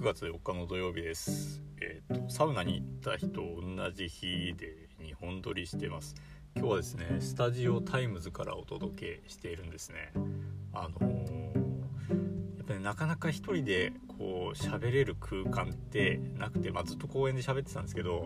[0.00, 1.60] 9月4日の土曜日です。
[1.82, 6.14] えっ、とサウナに行った日と同じ日で2本撮りしてます。
[6.56, 10.10] 今日はですね、スタジオタイムズからお届けしているんですね。
[10.72, 11.60] あのー
[12.56, 18.24] やっぱりなかなか一人でこう喋れる空間ってなくて、まあ、ずっと公園で喋ってたんですけど、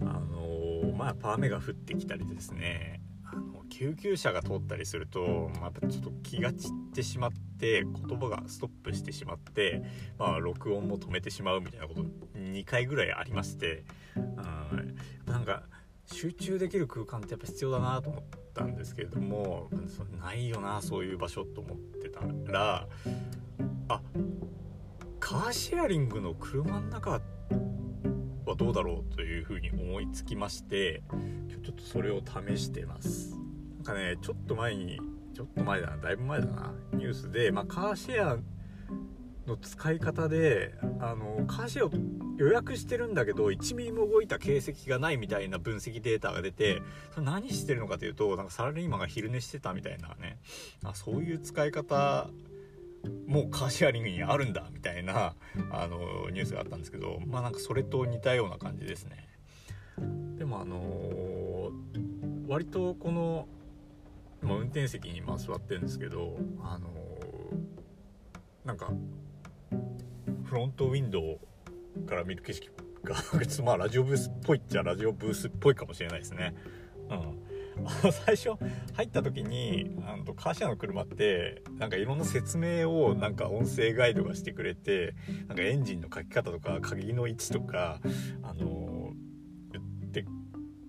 [0.00, 3.00] あのーまあやっぱ雨が降ってきたりですね。
[3.24, 9.82] あの救急車が通ったりすると、まあ、ちょっと気が散ってしまって言葉がストップしてしまって、
[10.18, 12.04] まあ、録音も止めてしまうみたいなこと
[12.38, 13.84] 2回ぐらいありまして、
[14.16, 14.96] うん、
[15.26, 15.64] なんか
[16.06, 18.22] 集中できる空間ってやっぱ必要だなと思っ
[18.52, 19.68] たんですけれども
[20.20, 22.20] ないよなそういう場所と思ってた
[22.52, 22.86] ら
[23.88, 24.00] あ
[25.20, 27.20] カーシェアリングの車の中は
[28.56, 33.36] どうだろうというふうに思いつきまして今日ちょっとそれを試してます。
[33.78, 35.00] なんかねちょっと前に
[35.34, 36.72] ちょっと前だなだいぶ前だな。
[36.92, 38.38] ニュースで、まあ、カーシェア
[39.46, 41.90] の使い方であのカーシェアを
[42.38, 46.80] 予約してるんだけど1ミリも動いた形跡がないみたいな分析データが出て
[47.12, 50.38] それ何してるのかというとなんかサラリーマンが昼寝してたみたいなね。
[50.84, 52.30] あそういう使い方
[53.26, 55.34] もうカーシェアリングにあるんだみたいな
[55.70, 59.28] あのニュースがあったんですけどまあなんかそれと似たような感じですね。
[60.38, 61.54] でもあのー
[62.46, 63.48] 割とこの、
[64.44, 67.04] まあ、運転席にま座ってるんですけどあのー
[68.64, 68.90] なんか
[70.44, 72.70] フロントウィンドウから見る景色
[73.04, 73.16] が
[73.64, 76.54] まあラジオブースっぽいっちゃラジオブースっぽいかもしれないですね。
[77.10, 77.44] うん。
[78.24, 78.50] 最初
[78.92, 85.16] 入った時にあのカーシェアの車ってなんかいろんな説明をなんか音声ガイドがしてくれて
[85.48, 88.00] なんかエンジンのかき方とか鍵の位置とか
[88.42, 89.12] あの
[89.72, 90.24] 言って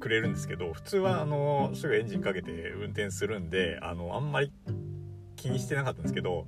[0.06, 4.52] くれるんですけど普通はあのすぐエンジンかけて運転するんであのあんまり
[5.36, 6.46] 気にしてなかったんですけど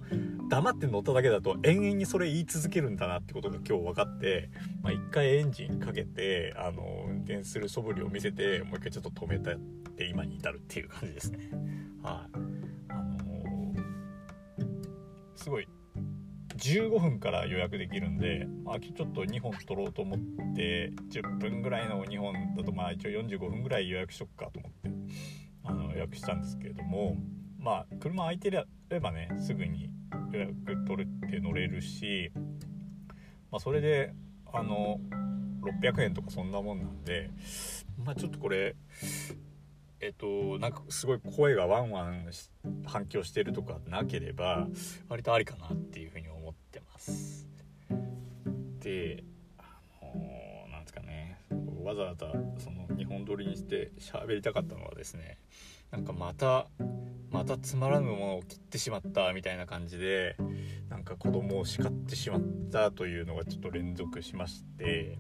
[0.48, 4.52] 黙って乗っただけだと延々にそれ言い続けるんだなってことが今日分かって、
[4.84, 9.56] まあ、一回エンジンかけてあの運転する素振りを見せてもう一回ちょっと止めたっ
[9.96, 11.50] て今に至るっていう感じですね。
[12.04, 12.38] はい、
[12.90, 13.88] あのー
[15.36, 15.68] すごい
[16.58, 20.20] 15分から予約できるんで、まあ、ちょっと2本取ろうと思っ
[20.56, 24.92] て10分ぐらいの2本だとまあ一応45分ぐらい予約しとくかと思って
[25.64, 27.16] あの予約したんですけれども
[27.60, 29.90] まあ車空いてればねすぐに
[30.32, 32.32] 予約取れて乗れるし、
[33.52, 34.14] まあ、それで
[34.52, 35.00] あの
[35.62, 37.30] 600円とかそんなもんなんで
[38.04, 38.76] まあちょっとこれ
[40.00, 42.28] えっとなんかすごい声がワンワン
[42.86, 44.68] 反響してるとかなければ
[45.10, 46.37] 割とありかなっていうふうに思
[47.08, 47.48] ます
[48.80, 49.24] で
[49.58, 49.64] あ
[50.02, 51.38] のなんですかね。
[51.84, 55.38] わざわざその2本撮りにして喋りたかったのはですね
[55.92, 56.68] なんかまた
[57.32, 60.36] またつまらぬものを切ってしまったみたいな感じで
[60.90, 62.42] なんか子供を叱ってしまっ
[62.72, 65.18] たというのがちょっと連続しまして、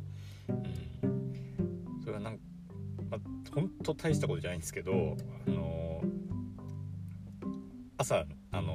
[0.49, 2.43] うん、それはなんか、
[3.11, 3.19] まあ、
[3.53, 6.01] ほんと大したことじゃないんですけどあの
[7.97, 8.73] 朝あの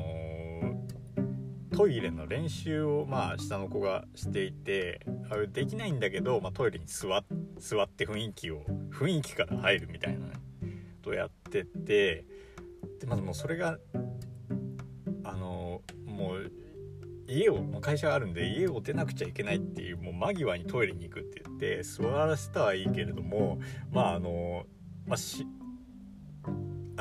[1.74, 5.00] トイレの練習をまあ下の子がしていて
[5.30, 7.24] あれできないんだけど、まあ、トイレに座っ
[7.88, 10.32] て雰囲気を雰囲気から入るみたいなね
[11.02, 12.24] とやってて
[13.00, 13.78] でまずもうそれが
[15.24, 16.52] あのもう
[17.26, 23.58] 家をまあ会社があるんで家を出なくちゃいけないっていうもう間際にトイレに行くって言って座らせたはいいけれども
[23.90, 24.64] まああの
[25.06, 25.16] まあ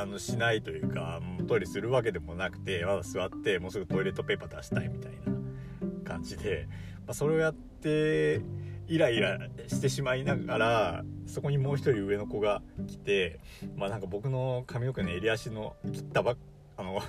[0.01, 6.67] あのしないというかもうトイレするわけでもなくてまだ座ってもうすぐトイレットペーパー出したいみたいな感じで、
[7.05, 8.41] まあ、それをやって
[8.87, 13.39] イライラしてしまいながらそこにもう一人上の子が来て
[13.77, 16.35] まあなんか僕の髪の毛の襟足の切ったば
[16.77, 17.01] あの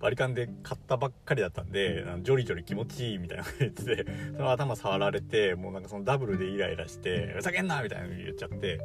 [0.00, 8.80] バリカンで買ったばっかりだったんでジョリジョリ気持ちいいみたいな言っててその頭触られてもうなんかそのダブルでイライラして「ふざけんな!」みたいなの言っちゃって、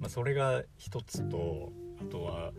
[0.00, 2.52] まあ、それが一つとあとは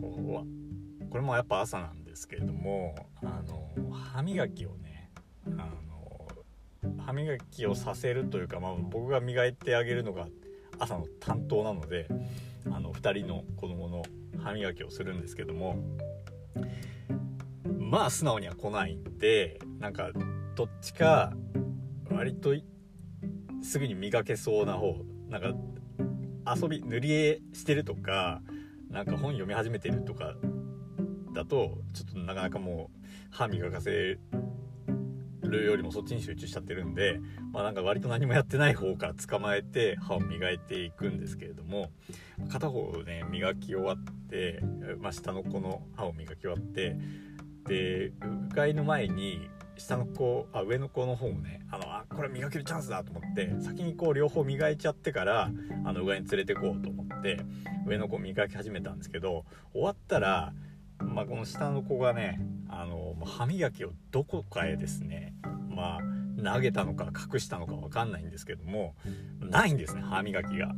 [0.00, 5.10] こうこれもやっぱ朝なんですけれどもあの歯磨きをね
[5.46, 10.26] あの歯磨きをさせるというか、まあ、僕が磨いてあげるのが
[10.78, 12.08] 朝の担当なので
[12.66, 14.02] あの2人の子供の
[14.42, 15.76] 歯磨きをするんですけども
[17.78, 20.10] まあ素直には来ないんでなんか
[20.54, 21.32] どっちか
[22.10, 22.54] 割と
[23.62, 24.96] すぐに磨けそうな方
[25.28, 25.54] なんか
[26.56, 28.42] 遊び塗り絵してるとか
[28.92, 30.34] なんか本読み始めてるとか
[31.32, 34.18] だとちょっとなかなかもう歯磨かせ
[35.42, 37.18] るよりもそっちに集中しちゃってるんで
[37.52, 41.90] まあなんか割と何もやってない方から捕まえて歯を磨いていくんですけれども
[42.50, 44.60] 片方ね磨き終わって、
[45.00, 46.96] まあ、下の子の歯を磨き終わって
[47.66, 48.12] で
[48.50, 49.48] うがいの前に
[49.78, 51.78] 下の子あ上の子の方もねあ
[52.14, 55.50] これ磨けるチャンスだと思って先にこう両方磨いちゃってから
[55.84, 57.40] あの上に連れてこうと思って
[57.86, 60.52] 上の子磨き始めたんですけど終わったら、
[60.98, 65.34] まあ、この下の子がねあの歯磨きをどこかへですね
[65.68, 66.00] まあ
[66.42, 68.94] 投げたのか隠したのか分かんないんですけども
[69.40, 70.74] ないんですね歯磨きが。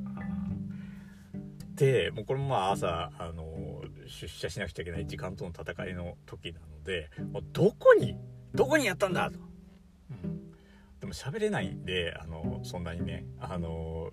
[1.74, 8.16] でもうこれもまあ朝あの出社しなくちゃいけない時間との戦いの時なのでもうどこに
[8.54, 9.38] どこにやったんだと、
[11.04, 14.10] でも喋れないんであのそんなにねあの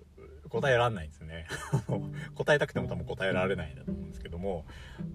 [0.50, 1.46] 答えられないんですね。
[2.36, 4.66] 答えたくても多分答えられないんだと思うんですけども。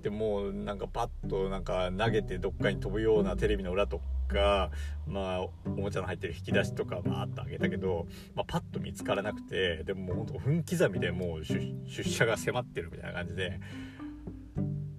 [0.01, 4.71] でもなんかパッとなんか投げてどっかに飛ぶようなテレビの裏とか
[5.05, 13.59] まあおもちゃの入ってる引き出しとかバーッとあげたけど、まあ、パッと見つからなくてでももうほんと分刻みでもう出社が迫ってるみたいな感じで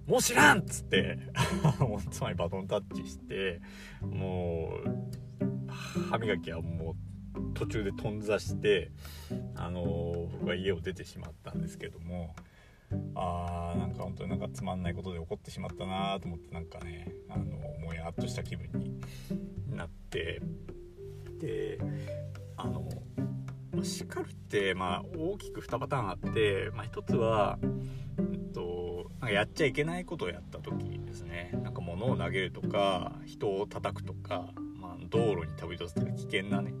[0.07, 1.19] もう知らんっつって
[2.11, 3.59] つまりバトンタッチして
[4.01, 5.28] もう
[6.09, 6.95] 歯磨きはも
[7.35, 8.91] う途中で頓挫して
[9.55, 12.35] あの僕は家を出てしまったんですけども
[13.15, 18.99] あーなんか本当になんかつまんないことで起こってしまったなと思ってなんかねあのもやっとした気分に
[19.75, 20.41] なって
[21.39, 21.79] で
[22.57, 22.87] あの
[23.83, 27.59] 叱るってまあ大きく2パターンあって、まあ、1つは、
[28.17, 31.51] えっとなんかやっちゃいけないことをやった時ですね。
[31.63, 34.53] なんか物を投げるとか人を叩くとか、
[35.09, 36.73] 道路に飛び出すとか危険なね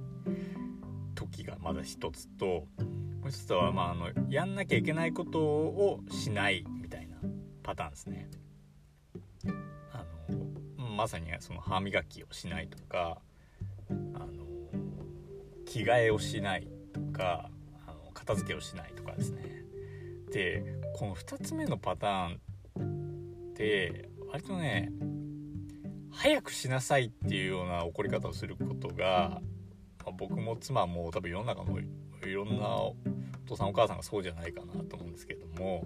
[1.15, 7.17] 時がまだ一つともう一つは、まあ、あのやんなきゃいけないことをしないみたいな
[7.63, 8.29] パターンですね。
[9.91, 13.19] あのまさにその歯磨きをしないとか
[13.89, 14.27] あの
[15.65, 17.49] 着替えをしないとか
[17.87, 19.43] あの片付けをしないとかですね
[20.31, 22.39] でこの2つ目のパターン
[23.51, 24.91] って割とね
[26.11, 29.41] 早くしなさいっていうような怒り方をすることが、
[30.05, 32.95] まあ、僕も妻も多分世の中のいろんなお
[33.45, 35.85] 父さんお母さんがそうじゃないかなと思うんですけども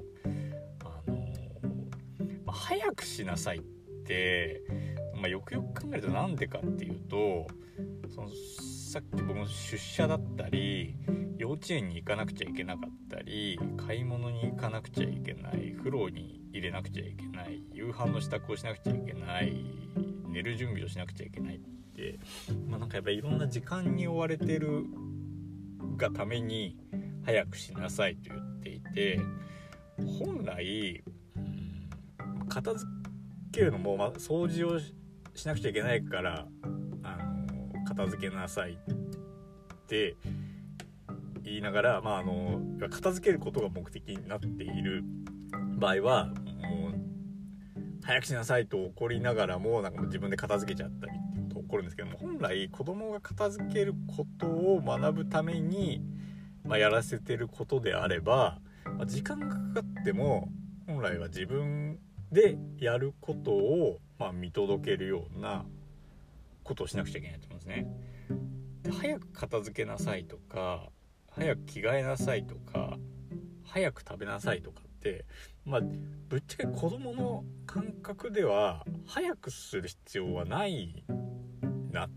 [0.83, 1.17] あの、
[2.45, 3.61] まあ、早くしなさいっ
[4.05, 4.61] て、
[5.15, 7.47] まあ、よくよく考えると何でかっていうと
[8.13, 10.95] そのさっき僕の出社だったり
[11.37, 19.65] 幼稚園に行かなくちゃいけなかったり買い物に行かなくちゃいけない風呂に入れなくちゃいけない夕飯の支度をしなくちゃいけない
[20.27, 21.59] 寝る準備をしなくちゃいけないっ
[21.95, 22.19] て、
[22.67, 24.85] まあ、なんかやっぱりいろんな時間に追われてる
[25.97, 26.77] がために
[27.25, 29.19] 早くしなさいと言っていて
[30.19, 31.03] 本来、
[32.49, 32.91] 片付
[33.51, 36.47] けるのも、ま、掃除をしなくちゃいけないから
[37.03, 40.15] あの片付けなさいって
[41.43, 45.03] 言いながら、まあ、あの片付けることが目的になっている
[45.77, 46.93] 場合はもう
[48.03, 56.01] 早くしなさいと怒りながらもなんかもう自分で片付けちゃったりっていうこと起こるんですけども本来子供が片付けることを学ぶために、
[56.65, 58.59] まあ、やらせてることであれば、
[58.97, 60.49] まあ、時間がかかっても
[60.87, 61.99] 本来は自分
[62.31, 65.65] でやることを、まあ、見届けるような
[66.63, 67.87] ことをしなくちゃいけないと思うんですね。
[68.99, 70.89] 早く片付けなさいとか
[71.35, 72.97] 早く着替えなさいとか
[73.65, 75.25] 早く食べなさいとかって
[75.65, 75.81] まあ
[76.29, 81.03] ぶっちゃけ子供の感覚では早くする必要はない
[81.91, 82.09] なっ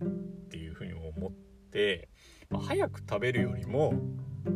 [0.51, 1.33] ていうふうに思っ
[1.71, 2.09] て、
[2.51, 3.95] まあ、早く食べるよりも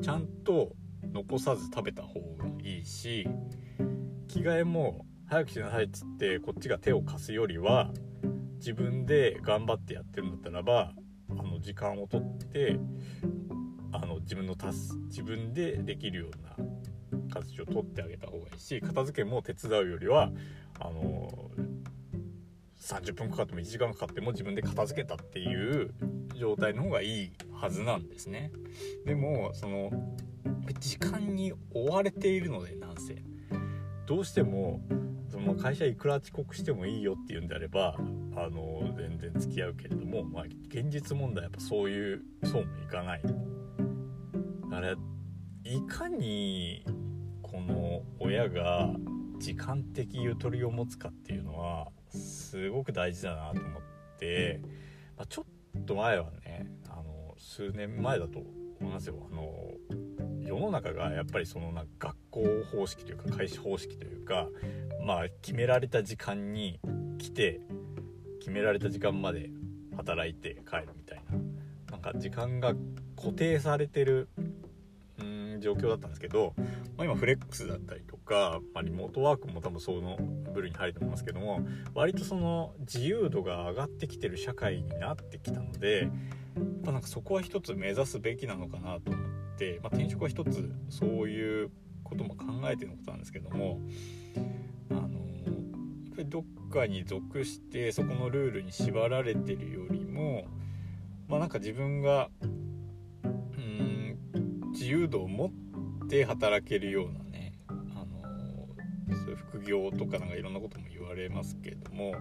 [0.02, 0.72] ちゃんと
[1.12, 3.26] 残さず食べた方がいいし
[4.28, 7.90] 着替えも早くしなさいっつってこっちが手を貸すよりは
[8.56, 10.92] 自分で頑張ってやってるんだったらば
[11.30, 12.78] あの時間をとって
[13.92, 16.66] あの自分のタス自分でできるような
[17.30, 20.30] 形を取ってあげた方がいいし片付けも手伝うよりは
[20.78, 21.50] あの
[22.80, 25.92] 30分かかっても1時間かかっても自分で片付けたっていう
[26.34, 28.50] 状態の方がいいはずなんですね。
[29.04, 29.90] でもその
[30.80, 33.22] 時間に追われているのでなんせ。
[34.06, 34.80] どうしても
[35.28, 37.94] その会社いくら遅刻してもいいよっていうんであれば
[38.34, 43.22] あの全然付き合うけれども、まあ、現実問題やっぱそういうそうもいかない。
[44.72, 44.96] あれ
[45.64, 46.84] いかに
[47.42, 48.90] この親が
[49.38, 53.82] 時間的ゆとりを持つかっていうのはすごく大事だなと思っ
[54.18, 54.60] て、
[55.16, 55.46] まあ、ちょ
[55.78, 58.38] っと前はねあの数年前だと
[58.80, 59.26] 思いますよ。
[59.30, 59.70] あの
[60.40, 64.48] 世の中がやっぱりそのな学校方式というか開始方式というか
[65.04, 66.80] まあ決められた時間に
[67.18, 67.60] 来て
[68.40, 69.50] 決められた時間まで
[69.96, 71.38] 働いて帰るみたいな
[71.92, 72.74] なんか時間が
[73.16, 74.28] 固定されてる
[75.60, 76.54] 状況だったんですけど、
[76.96, 80.16] まあ、今フレックスだったりとか、まあ、リモートワークも多分その
[80.52, 81.60] 部類に入ると思いますけども
[81.94, 86.10] 割とその自由度が上がってきてる社会になってきたのでやっ
[86.84, 91.70] ぱなんかそこは一つ目指すべきなのかなと思って、まあ、転職は一つそういう
[92.02, 93.80] ことも考えてのことなんですけども
[94.90, 95.06] あのや
[96.12, 100.46] っぱりどっかに属してそこのルールに縛られてるよりも
[101.28, 102.28] まあなんか自分が
[104.90, 105.52] 由度を持
[106.04, 112.14] って働けるようなねあのそういう副業とかなんかいろんなことも言われますけれども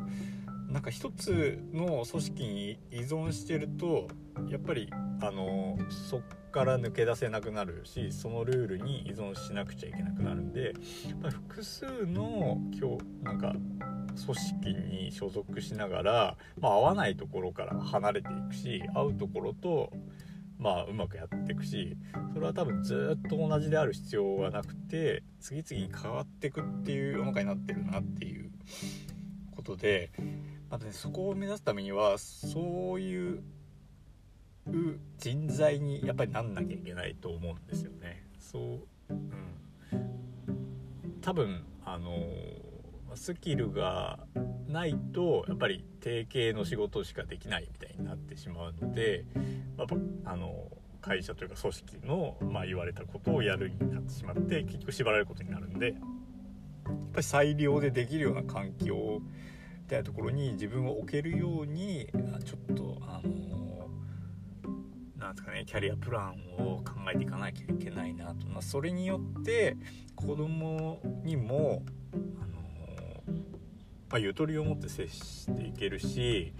[0.70, 4.08] なんか一つの組織に依存してると
[4.50, 4.88] やっぱり
[5.22, 6.22] あのそっ
[6.52, 10.74] から抜け出せなくなるしそのルールに依存しなくちゃいけなくなるんで
[11.48, 13.56] 複数の今日なんか
[14.26, 19.92] 組織に所属しながら、まあ、合わないところから離れていくし合うところと、
[20.60, 21.96] まあ、うまくやっていくし
[22.34, 28.52] それは多分ずっと同じである必要はなくて次々に変わっていくっていう世の中になってるなっていう
[29.56, 30.12] ことで、
[30.70, 33.44] またね、そこを目指すためにはそういう
[35.18, 38.24] 人材にやっぱりなんなきゃいけないと思うんですよね。
[38.40, 38.64] そう、
[39.10, 39.22] うん、
[41.22, 42.12] 多分あの
[43.16, 44.20] スキルが
[44.68, 49.26] ないとやっぱり定型の仕事しかできないみたいになってしまうので、
[49.78, 50.68] まあ、あの
[51.02, 55.96] 会社というか組織の、まあ、言われたことをやるになってしまって結局縛られることになるんでやっ
[57.14, 62.08] ぱり裁量でできるような環境みたいなところに自分を置けるように
[62.46, 63.60] ちょっとあの
[65.18, 69.78] なんですかねキャリアプランを考えていかなきゃいけないなと、まあ、それによって
[70.16, 71.84] 子供にも
[72.42, 72.49] あ
[74.10, 76.54] まあ、ゆとりを持って接していけるし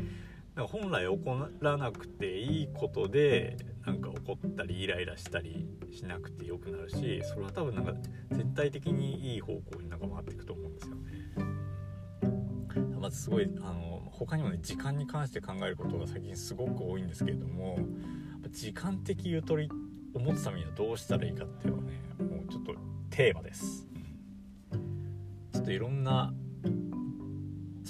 [0.56, 7.94] なんか本来起こらなくていいことでなんか怒ったりイライラしたりしなくてよくなるしそれは多分なんか
[8.32, 11.02] 全体的にいい方向になんか回っていくと思うんですよね。
[13.00, 17.80] まずすごいあの他にもね時間に関して考えることが最近すごく多いんですけれども
[18.50, 19.70] 時間的ゆとり
[20.14, 22.76] を持つためにはどうしたらいいかっていうのはねもうちょっと
[23.10, 23.88] テーマです。
[25.54, 26.34] ちょっといろんな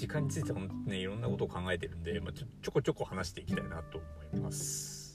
[0.00, 3.98] 時間について本当ねいろんなことを考えてるんで、まあ、ちょちょこちょこ話していきたいなと
[4.32, 5.09] 思います。